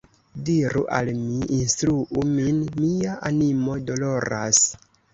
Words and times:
Diru 0.45 0.81
al 0.99 1.11
mi, 1.19 1.37
instruu 1.59 2.25
min, 2.33 2.59
mia 2.83 3.17
animo 3.33 3.81
doloras! 3.95 4.69